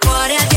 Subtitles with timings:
[0.00, 0.51] suavecito il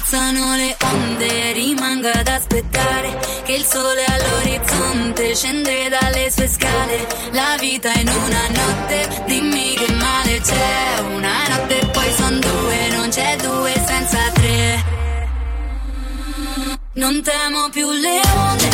[0.00, 7.06] alzano le onde, rimango ad aspettare che il sole all'orizzonte scende dalle sue scale.
[7.32, 11.00] La vita in una notte, dimmi che male c'è.
[11.14, 14.84] Una notte e poi son due, non c'è due senza tre.
[16.94, 18.68] Non temo più le onde,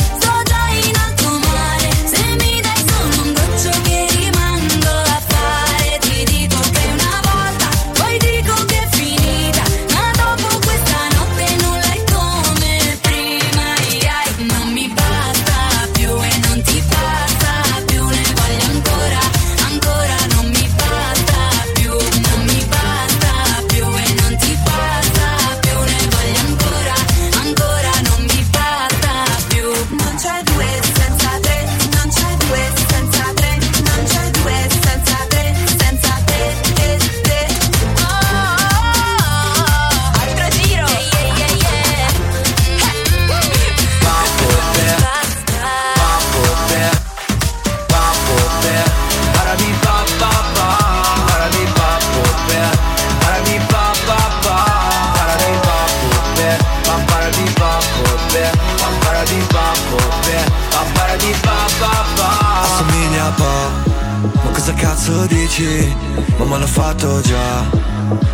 [65.56, 65.96] dici?
[66.36, 67.64] Mamma l'ho fatto già,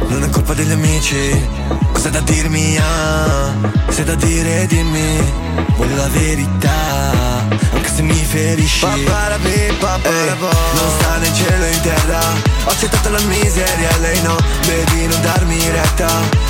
[0.09, 1.49] non è colpa degli amici.
[1.93, 3.53] Cosa da dirmi, ah?
[3.91, 5.33] Se da dire dimmi,
[5.77, 6.71] voglio la verità
[7.75, 8.85] Anche se mi ferisci.
[8.87, 9.05] Ehi,
[10.75, 12.21] Non sta né in cielo né in terra.
[12.65, 14.37] Ho accettato la miseria lei no.
[14.67, 16.09] Baby non darmi retta.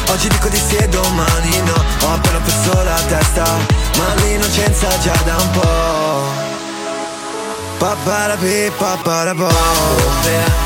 [0.09, 1.85] Oggi dico di sì e domani no.
[2.07, 3.45] Ho appena perso la testa
[3.99, 6.51] Ma l'innocenza già da un po'
[7.79, 10.62] Paparapi, paparapo Parabi,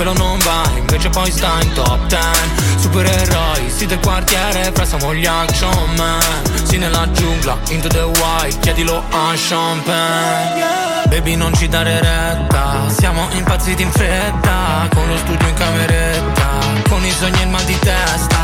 [0.00, 2.78] quello non va Invece poi sta in top ten.
[2.78, 6.22] Supereroi, sì del quartiere Fra siamo gli action man
[6.62, 10.64] Sì nella giungla, into the white Chiedilo a champagne
[11.08, 14.88] Baby non ci dare retta Siamo impazziti in fretta.
[14.94, 16.48] Con lo studio in cameretta
[16.88, 18.38] Con i sogni e il mal di testa.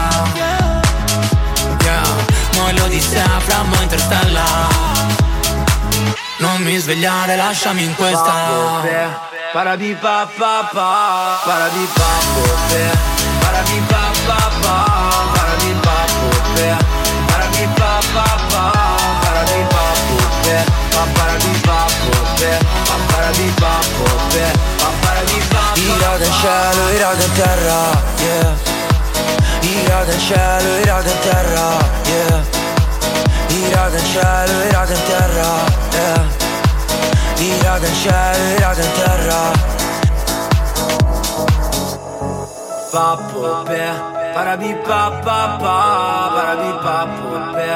[1.80, 2.02] Yeah,
[2.56, 4.68] mo l'odissea fra mo interstellar.
[6.38, 12.82] Non mi svegliare, lasciami in questa Parabi, papapa Parabi, papope
[13.40, 14.74] Parabi, papapa
[15.32, 16.68] Parabi, papope
[17.24, 18.62] Parabi, papapa
[19.24, 20.56] Parabi, papope
[21.16, 22.50] Parabi, papope
[23.08, 24.44] Parabi, papope
[25.00, 27.80] Parabi, papope Ira del cielo, ira del terra,
[28.20, 28.52] yeah.
[29.62, 31.66] Ira del cielo, ira del terra,
[32.04, 32.44] yeah.
[33.48, 36.45] Irato in cielo, irato in terra yeah.
[37.38, 39.40] Irato in cielo, irato in terra.
[42.90, 43.92] Pappo pe.
[44.32, 46.30] Parabi pa pa pa.
[46.34, 47.70] Parabi pappo pe.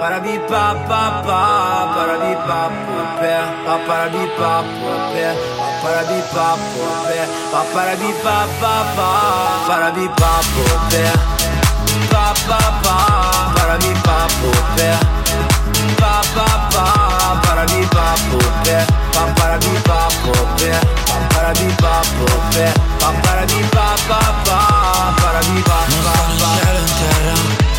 [0.00, 1.92] Parabi pa pa pa.
[1.94, 3.34] Parabi pappo pe.
[3.86, 5.26] Parabi pappo pe.
[5.82, 7.18] Parabi pappo pe.
[7.52, 9.08] Parabi pa pa pa.
[9.68, 11.04] Parabi pappo pe.
[12.08, 12.96] Pa pa pa.
[13.54, 15.21] Parabi pappo pe
[16.34, 18.76] Pa pa pa Parabi pappo pe
[19.34, 20.70] Parabi pappo pe
[21.28, 22.72] Parabi pappo pe
[23.22, 24.58] Parabi pa pa pa
[25.20, 27.34] Parabi pa pa pa cielo in terra.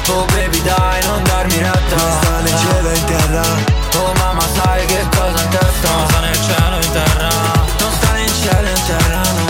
[0.10, 1.96] Oh baby dai non darmi retta.
[1.96, 3.46] Non sta né cielo in terra.
[3.96, 7.30] Oh mamma sai che cosa in testa Non sta né cielo in terra.
[7.80, 9.46] Non sta né cielo in terra no.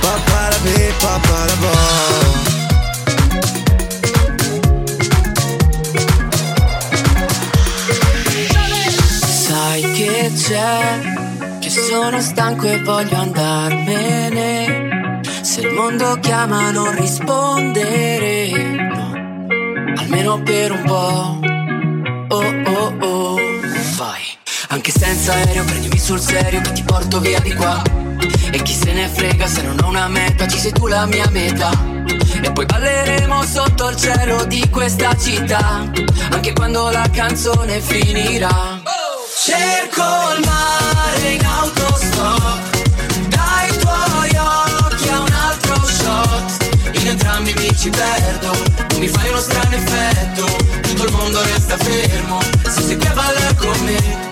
[0.00, 1.70] Paparabi paparabo
[2.20, 2.29] Sai
[10.50, 10.98] c'è,
[11.60, 15.20] che sono stanco e voglio andarmene.
[15.42, 19.12] Se il mondo chiama non rispondere, no,
[19.96, 21.38] almeno per un po'.
[22.34, 23.36] Oh oh oh,
[23.96, 24.22] vai.
[24.70, 27.80] Anche senza aereo prendimi sul serio che ti porto via di qua.
[28.50, 31.28] E chi se ne frega se non ho una meta, ci sei tu la mia
[31.30, 31.70] meta.
[32.42, 35.88] E poi balleremo sotto il cielo di questa città,
[36.30, 38.79] anche quando la canzone finirà.
[39.50, 40.04] Cerco
[40.36, 42.78] il mare in autostop,
[43.30, 46.68] dai tuoi occhi a un altro shot.
[46.92, 48.52] In entrambi mi ci perdo,
[48.86, 50.46] tu mi fai uno strano effetto,
[50.82, 54.29] tutto il mondo resta fermo, se sei qui a ballare con me.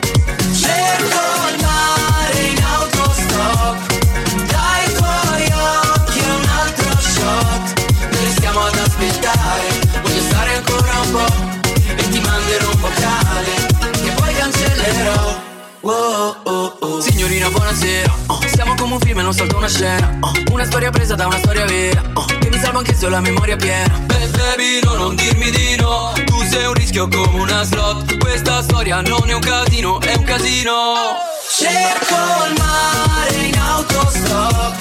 [14.89, 15.47] Cancellerò.
[15.81, 17.01] Wow, oh, oh.
[17.01, 18.15] Signorina, buonasera.
[18.27, 20.19] Oh, siamo come un film e non soltanto una scena.
[20.21, 22.03] Oh, una storia presa da una storia vera.
[22.15, 23.99] Oh, che mi salva anche se ho la memoria piena.
[24.07, 28.63] Beh, baby, no, non dirmi di no Tu sei un rischio come una slot Questa
[28.63, 30.73] storia non è un casino, è un casino
[31.57, 32.17] Cerco
[32.49, 34.75] il mare in autostop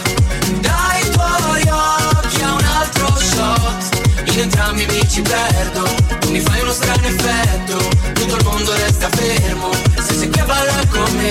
[0.59, 5.83] Dai tuoi occhi a un altro shot In entrambi mi ci perdo
[6.19, 7.77] Tu mi fai uno strano effetto
[8.13, 11.30] Tutto il mondo resta fermo Se sei qui a ballare con me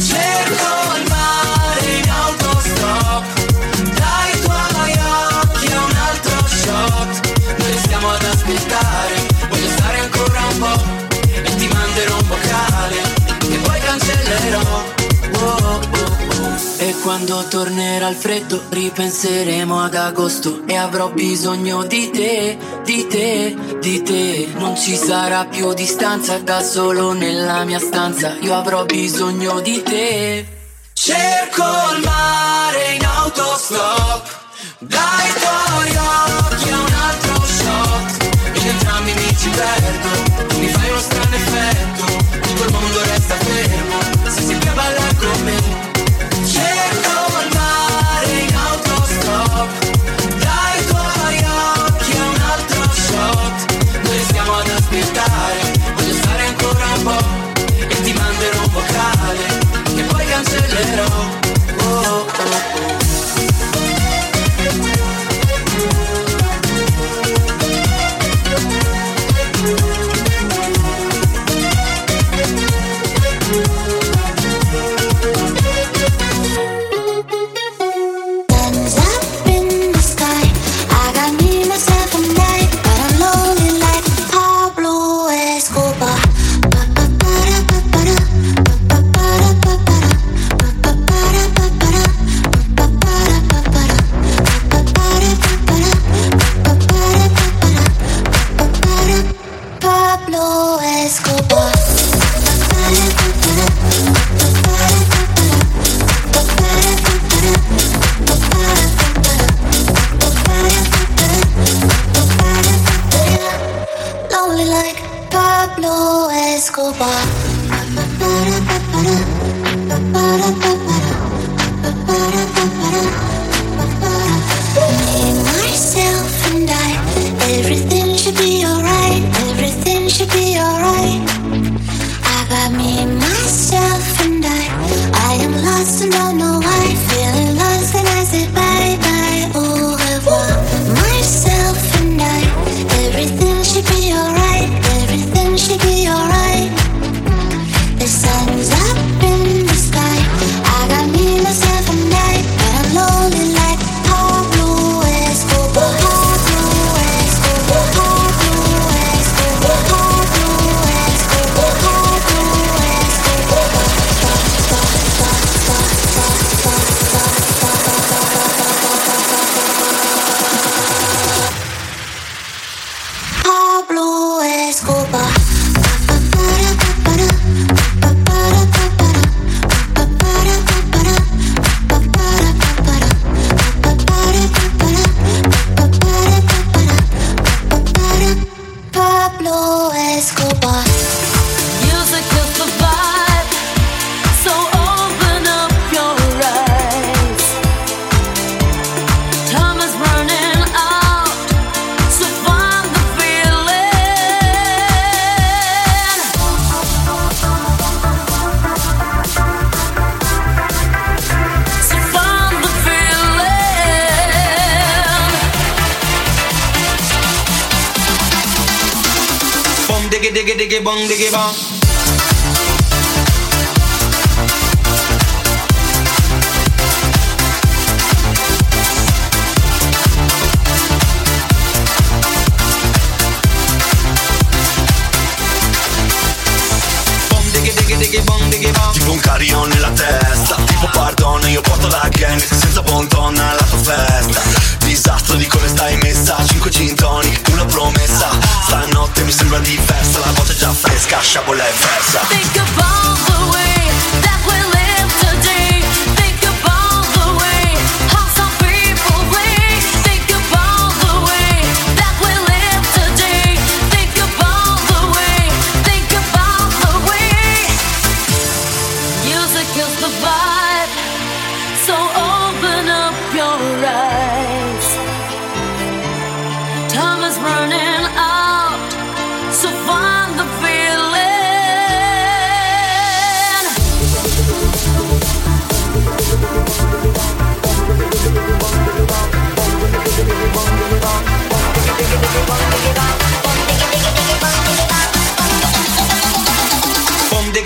[0.00, 3.24] Cerco il mare in autostop.
[3.98, 7.58] Dai tuoi occhi a un altro shot.
[7.58, 10.89] Noi restiamo ad aspettare Voglio stare ancora un po'
[16.82, 20.62] E quando tornerà il freddo ripenseremo ad agosto.
[20.66, 24.48] E avrò bisogno di te, di te, di te.
[24.56, 28.34] Non ci sarà più distanza da solo nella mia stanza.
[28.40, 30.46] Io avrò bisogno di te.
[30.94, 31.64] Cerco
[31.96, 34.38] il mare in autostop.
[34.78, 38.28] Dai tuoi occhi a un altro shot.
[38.54, 40.59] In entrambi mi ci perdo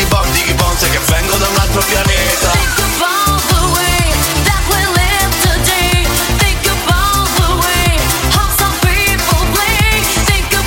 [0.00, 2.72] Diggy Bong, Diggy Bong, sai che vengo da un altro pianeta Think
[3.52, 4.00] the way
[4.48, 6.08] that we live today.
[6.40, 6.72] Think the
[7.60, 8.00] way
[8.32, 10.00] how some people play.
[10.24, 10.64] Think the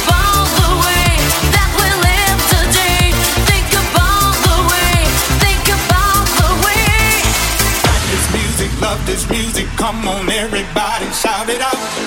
[0.86, 1.18] way
[1.50, 3.10] that we live today.
[3.50, 3.82] Think the
[4.70, 5.02] way,
[5.42, 6.86] think the way
[8.14, 12.03] This music, love this music, come on everybody shout it out.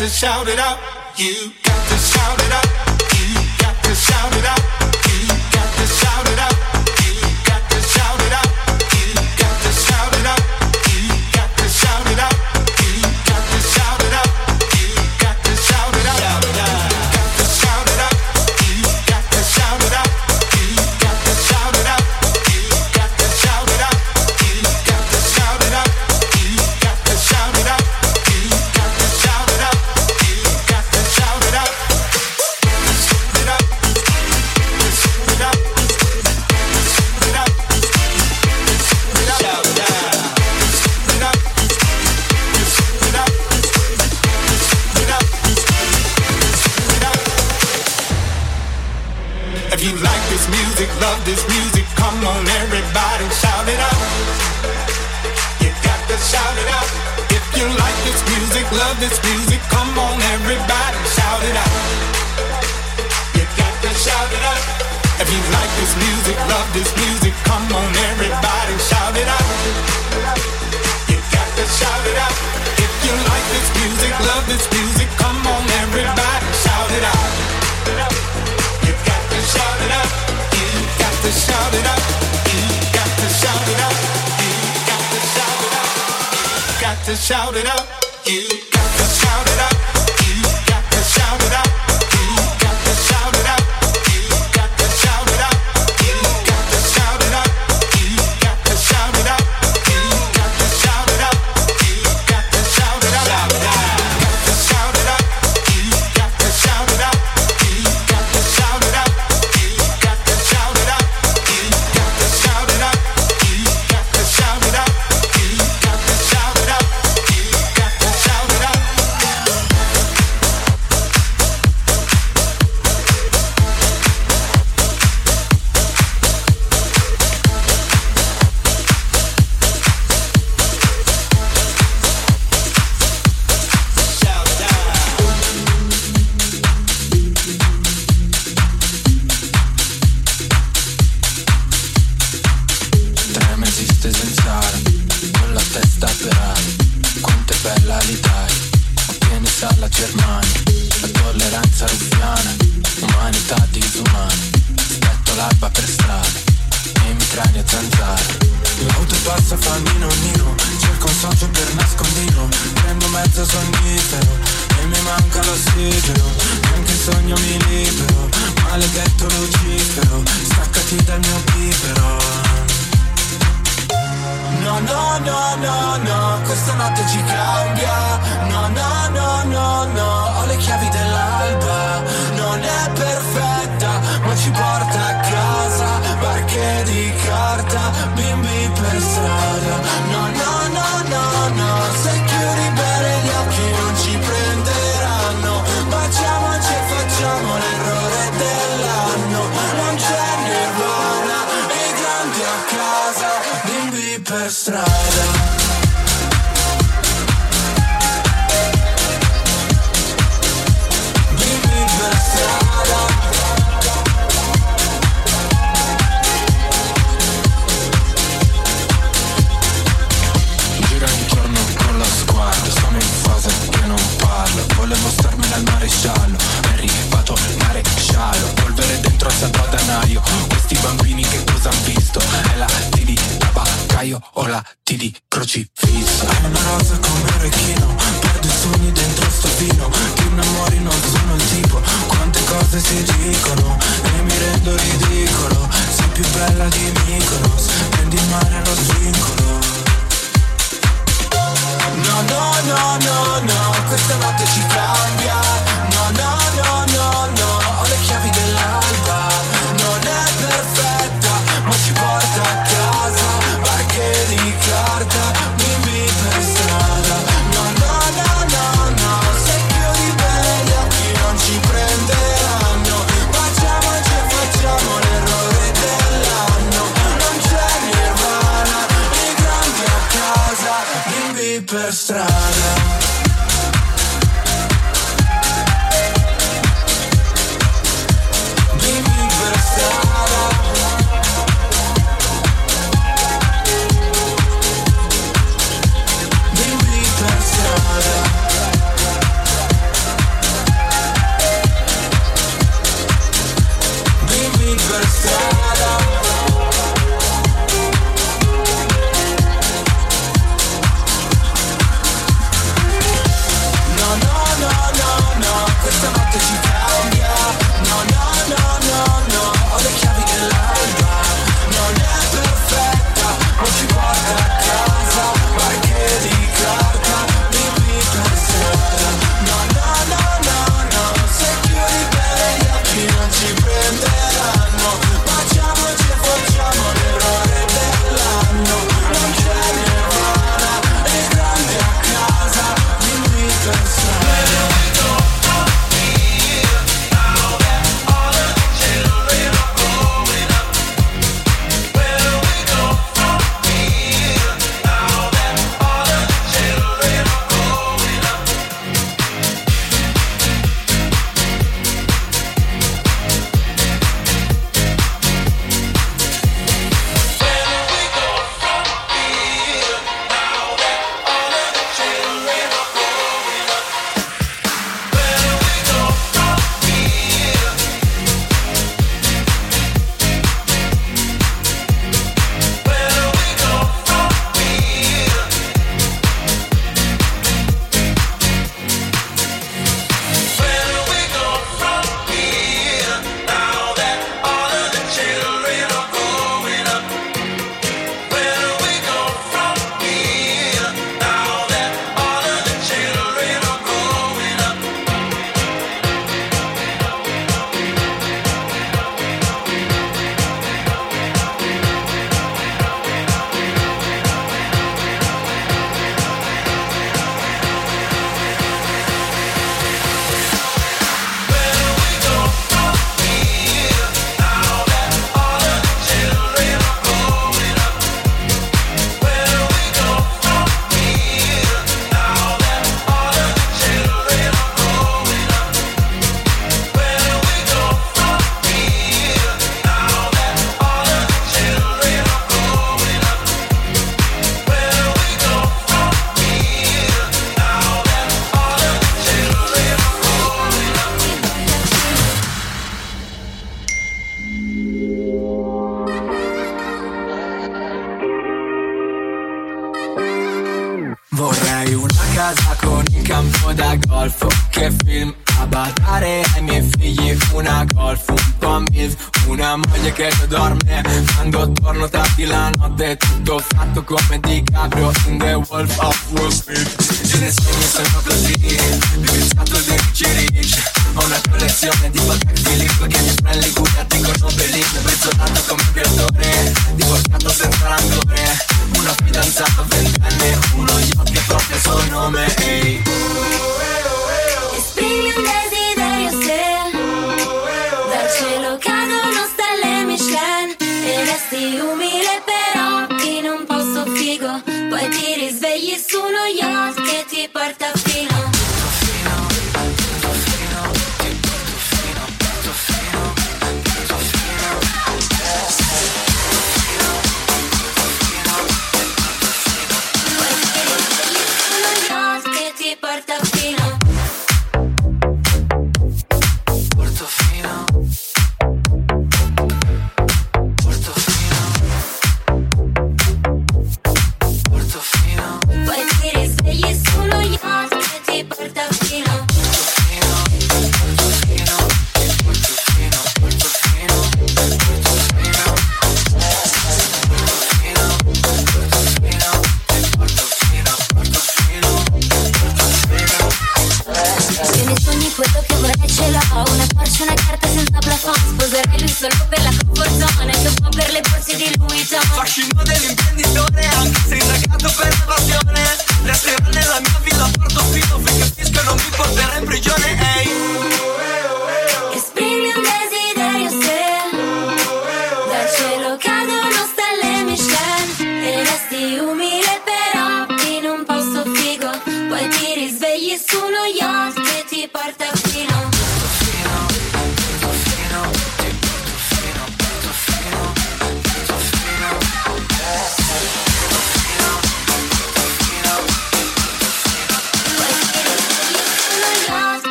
[0.00, 0.78] to shout it out.
[1.18, 2.64] You got to shout it out.
[3.18, 4.39] You got to shout it out.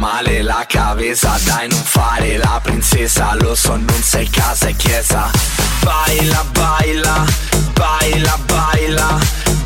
[0.00, 5.30] male la cavesa Dai non fare la princesa Lo so non sei casa e chiesa.
[5.84, 7.24] Baila, baila,
[7.74, 9.18] baila, baila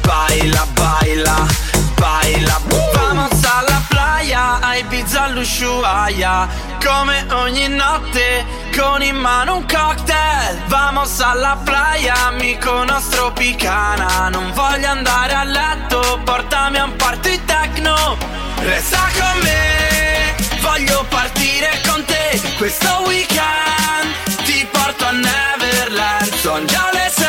[0.02, 1.46] Baila, baila,
[1.94, 2.60] baila.
[2.92, 6.48] Vamos alla playa A Ibiza all'Ushuaia
[6.84, 8.44] Come ogni notte
[8.76, 10.58] Con in mano un cocktail.
[10.66, 14.28] Vamos alla playa Amico nostro picana.
[14.28, 18.16] Non voglio andare a letto Portami a un party techno.
[18.58, 19.83] Resta con me
[20.76, 24.42] voglio partire con te questo weekend.
[24.44, 27.23] Ti porto a Neverland, sono già le sei.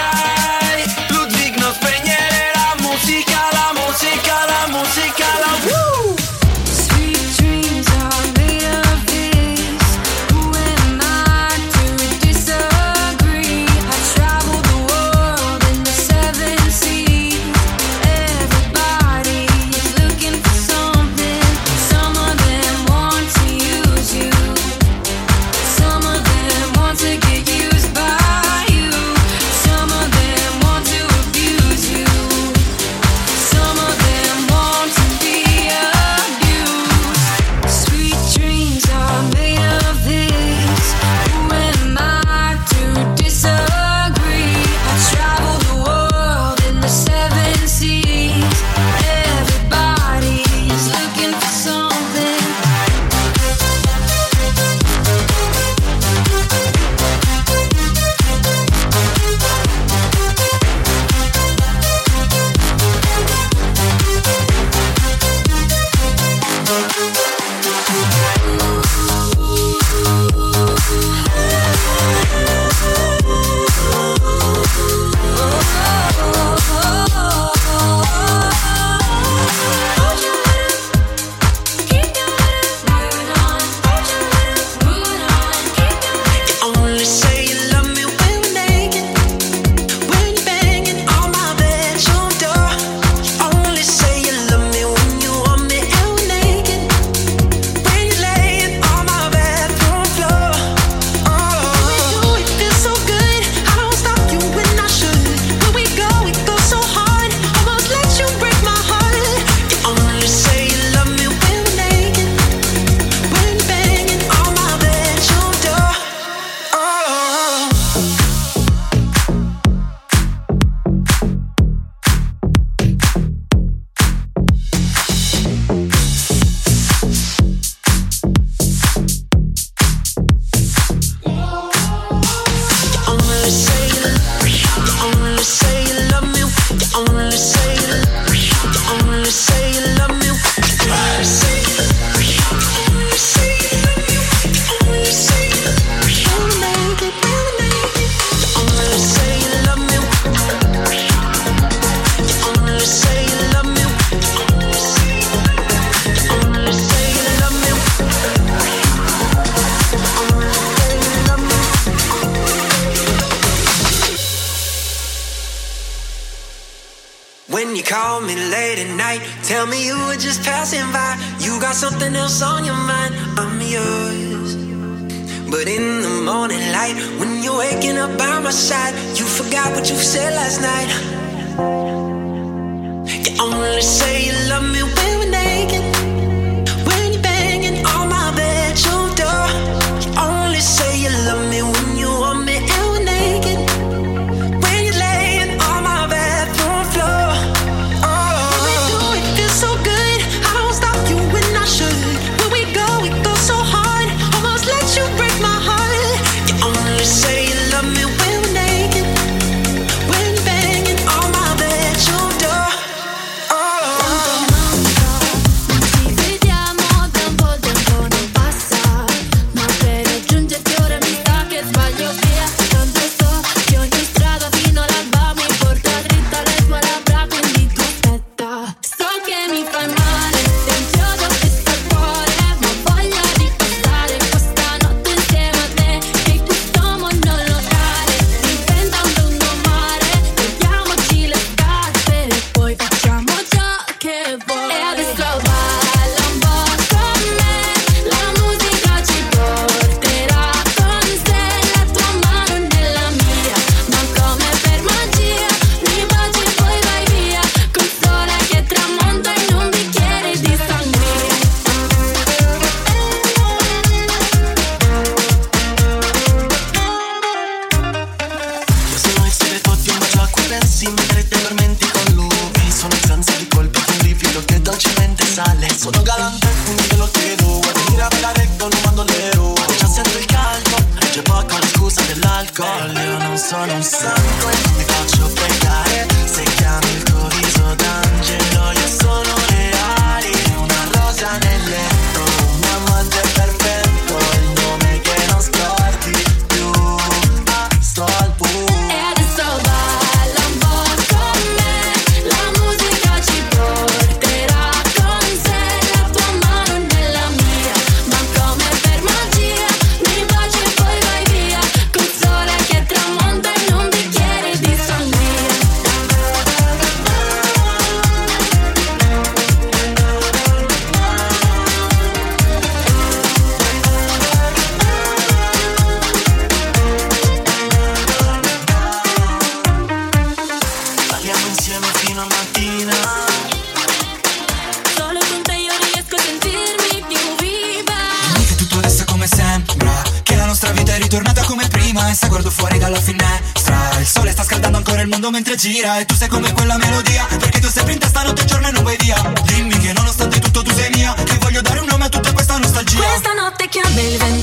[345.25, 348.33] ballando mentre gira E tu sei come quella melodia Perché tu sei sempre in testa
[348.45, 349.15] giorno e non vai via.
[349.43, 352.57] Dimmi che nonostante tutto tu sei mia Che voglio dare un nome a tutta questa
[352.57, 352.97] nostalgia.
[352.97, 354.34] Questa notte chiama il vento.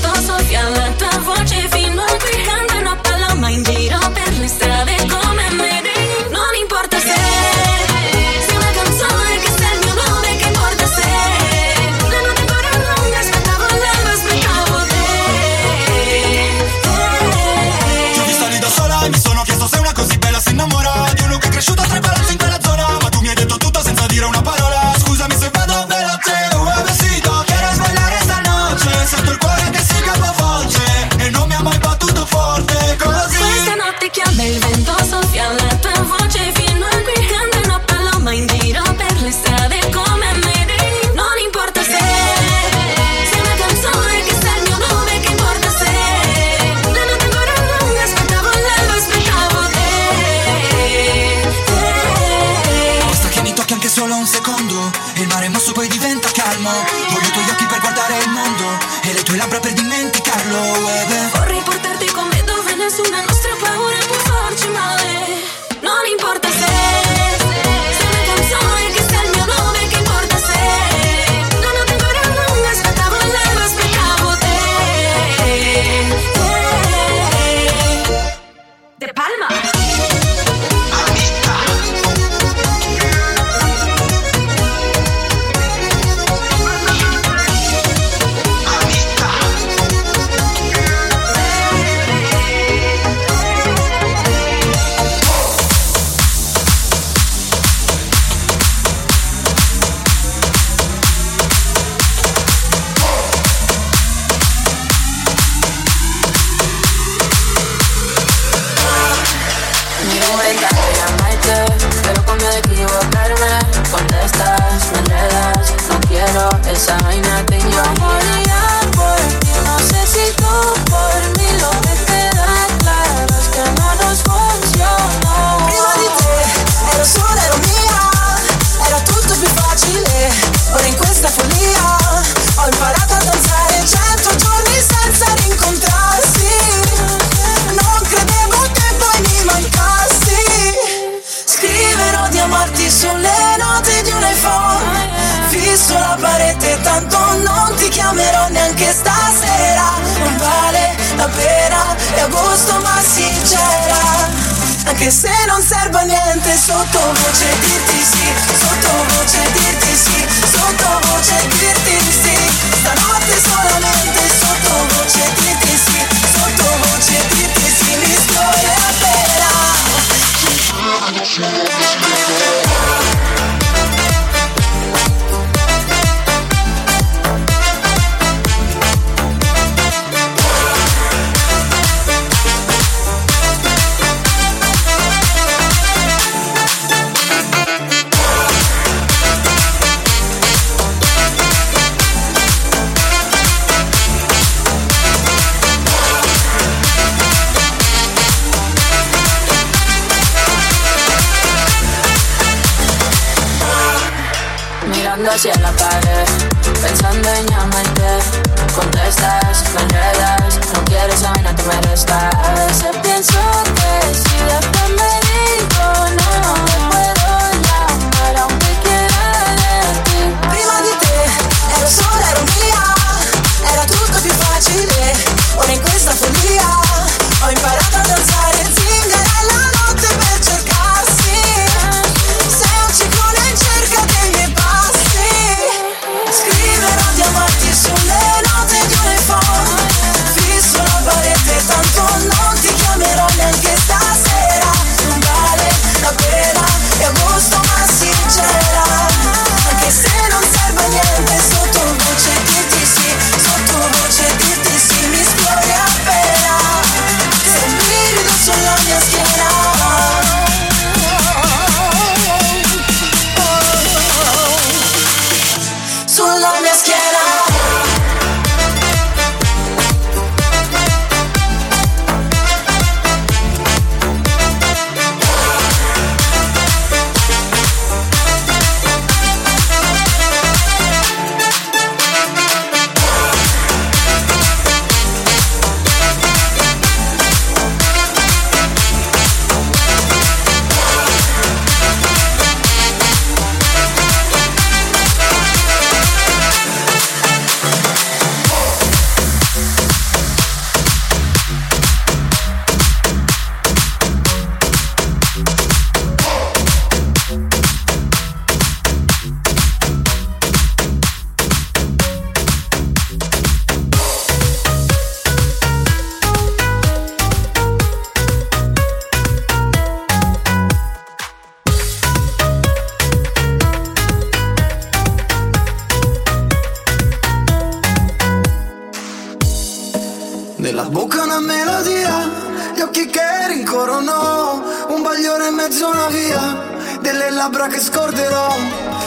[333.47, 338.55] Che un bagliore in mezzo a una via, delle labbra che scorderò,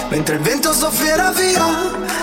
[0.08, 1.64] mentre il vento soffierà via,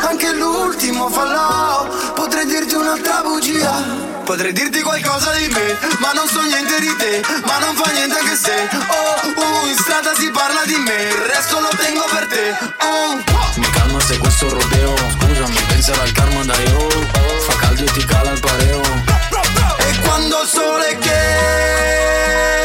[0.07, 4.11] anche l'ultimo fallò, potrei dirti un'altra bugia.
[4.23, 8.15] Potrei dirti qualcosa di me, ma non so niente di te, ma non fa niente
[8.23, 12.27] che se Oh, uh, in strada si parla di me, il resto lo tengo per
[12.27, 12.55] te
[12.85, 13.21] Oh.
[13.57, 16.89] Mi calma se questo rodeo Scusami, penserà al karma dai oh
[17.41, 19.12] Fa caldo e ti cala il pareo
[20.13, 22.62] quando il sole chiede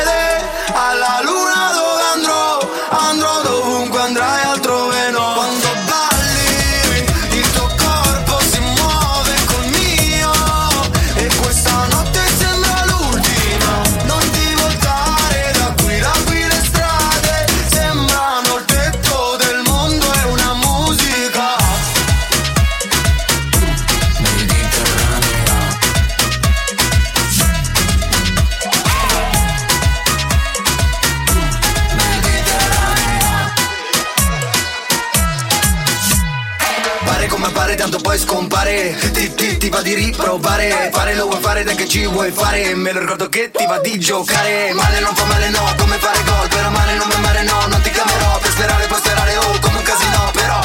[39.79, 42.75] va di riprovare Fare lo vuoi fare dai che ci vuoi fare.
[42.75, 44.73] Me lo ricordo che ti va di giocare.
[44.73, 47.81] Male non fa male no Come fare gol Però male non mi male no Non
[47.83, 48.39] ti chiamerò.
[48.39, 50.61] Per sperare puoi sperare oh come un casino però.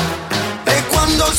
[0.64, 1.34] E quando il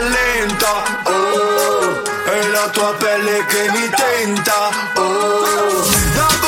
[0.00, 4.68] rallenta Oh, è la tua pelle che mi tenta.
[4.94, 6.39] Oh,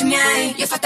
[0.00, 0.85] what you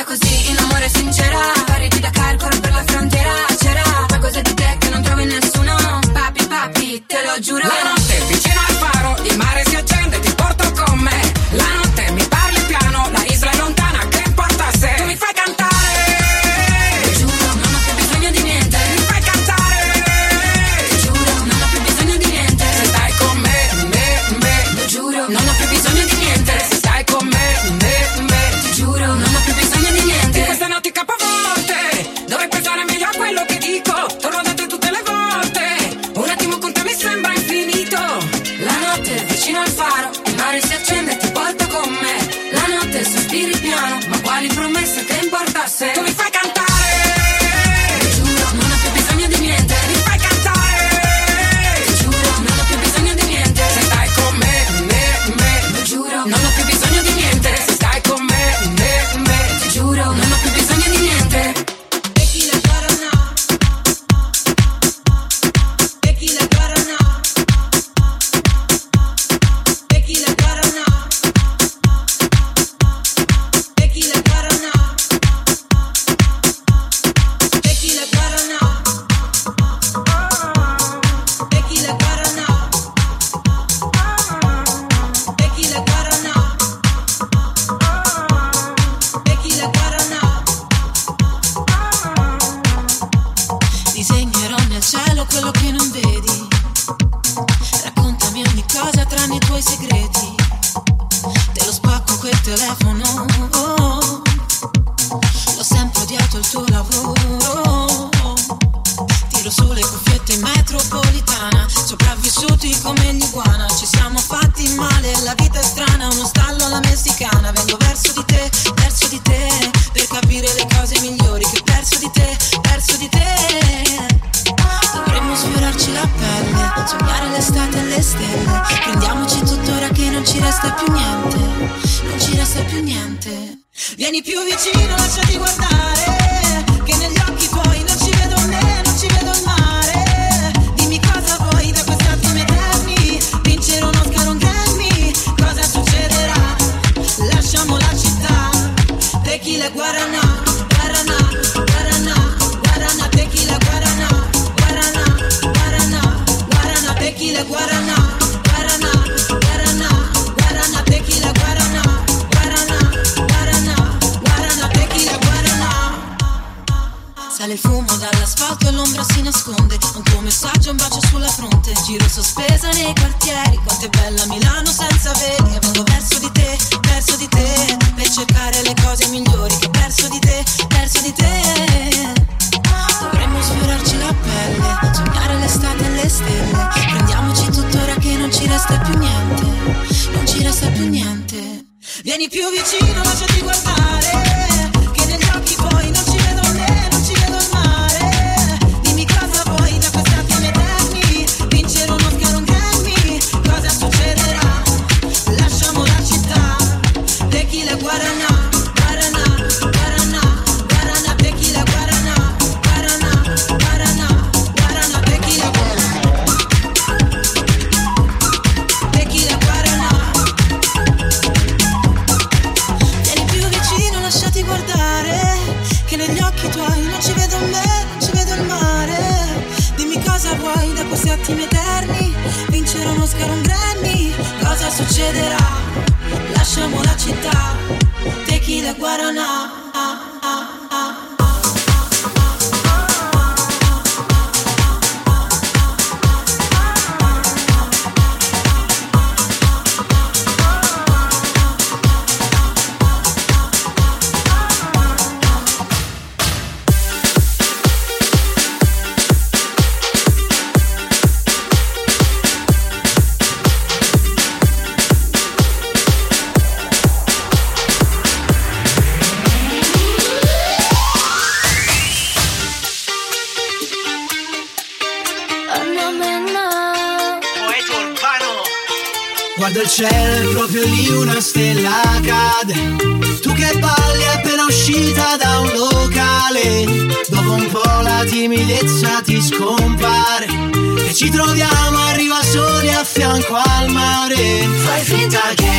[279.80, 282.76] cielo e proprio lì una stella cade.
[283.22, 286.66] Tu che balli appena uscita da un locale,
[287.08, 294.48] dopo un po' la timidezza ti scompare ci troviamo arriva soli a fianco al mare.
[294.56, 295.50] Fai finta che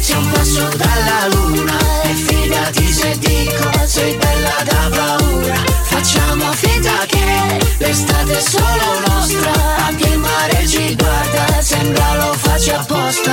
[0.00, 1.78] sia un passo dalla luna.
[2.02, 5.54] E fidati se dico sei bella da paura.
[5.84, 9.52] Facciamo finta che l'estate è solo nostra.
[9.86, 13.32] Anche il mare ci guarda, sembra lo faccia apposta.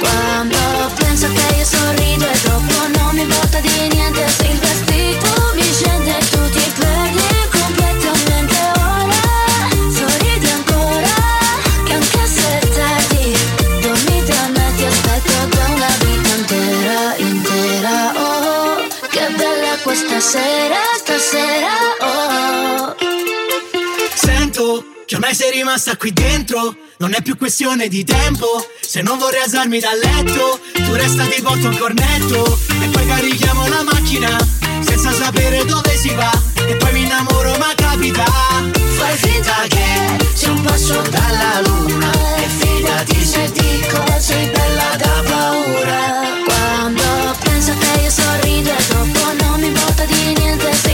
[0.00, 0.56] Quando
[0.96, 5.72] penso che io sorrido e dopo non mi importa di niente Se il vestito mi
[5.72, 6.93] scende tu ti perdi
[20.24, 22.96] bella questa sera, stasera Oh.
[24.14, 26.76] Sento che ormai sei rimasta qui dentro.
[26.98, 28.46] Non è più questione di tempo.
[28.80, 32.58] Se non vorrei alzarmi dal letto Tu resta ti porto un cornetto.
[32.80, 34.36] E poi carichiamo la macchina
[34.80, 36.30] Senza sapere dove si va.
[36.66, 38.24] E poi mi innamoro ma capita.
[38.24, 42.10] Fai finta che sia un passo dalla luna.
[42.36, 46.43] E fidati se dico sei bella da paura
[47.64, 50.70] Quando penso che io sorrido e dopo non mi importa di niente.
[50.74, 50.93] Se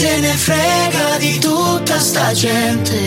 [0.00, 2.98] se ne frega di tutta sta gente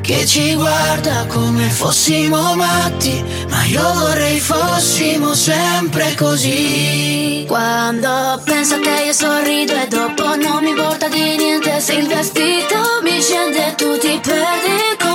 [0.00, 7.44] Che ci guarda come fossimo matti Ma io vorrei fossimo sempre così.
[7.48, 12.78] Quando penso che io sorrido e dopo non mi importa di niente Se il vestito
[13.02, 15.11] mi scende e tu ti perdi completamente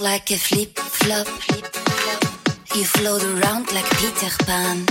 [0.00, 1.26] like a flip flop.
[2.74, 4.86] You float around like Peter Pan.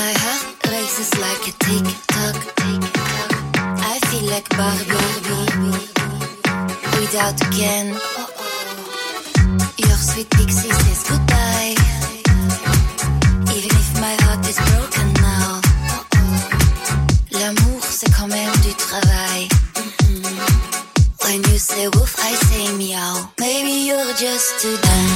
[0.00, 2.36] My heart races like a tick tock.
[3.92, 5.16] I feel like Barbie
[7.00, 7.88] without a.
[9.78, 11.74] Your sweet pixie says goodbye.
[13.56, 15.60] Even if my heart is broken now.
[17.32, 19.48] L'amour c'est quand même du travail.
[21.26, 22.45] When you say woof, I say
[22.86, 23.30] meow.
[23.40, 25.15] Maybe you're just too dumb.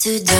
[0.00, 0.39] to do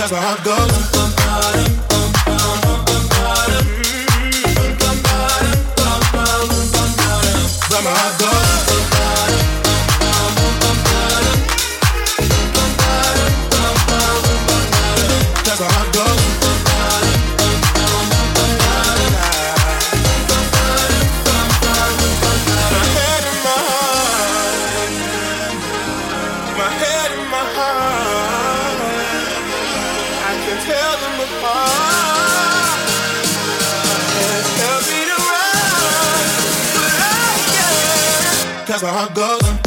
[0.00, 0.56] That's where I go.
[7.68, 8.19] Grandma,
[38.86, 39.59] how it goes.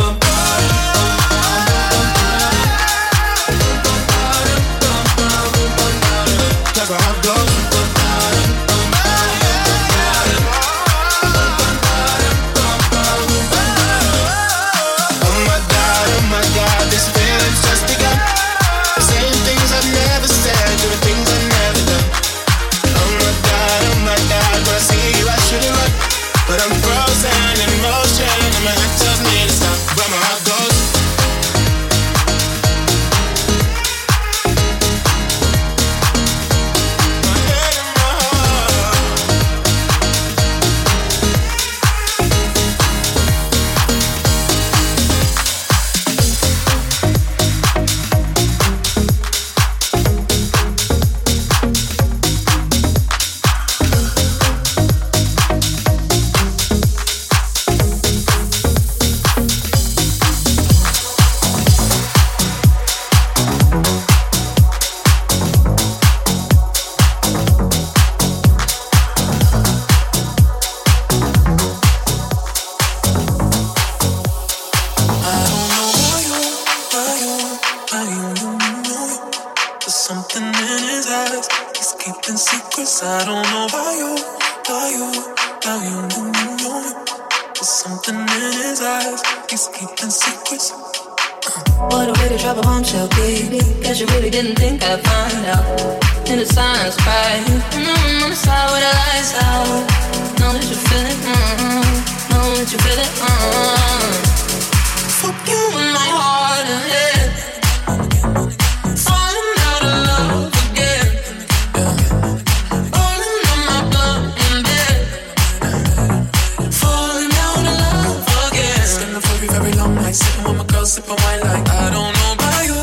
[121.16, 122.82] for wine like I don't know about you,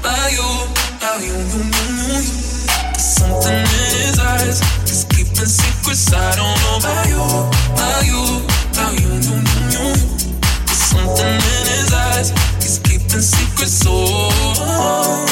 [0.00, 0.48] about you,
[0.96, 2.20] about you, you, you, you.
[2.92, 6.12] There's something in his eyes, he's keeping secrets.
[6.12, 7.22] I don't know about you,
[7.72, 8.22] about you,
[8.72, 9.86] about you, you, you, you.
[10.66, 12.30] There's something in his eyes,
[12.62, 13.84] he's keeping secrets.
[13.86, 15.29] Oh.